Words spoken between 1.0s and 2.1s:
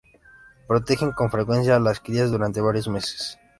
con frecuencia a las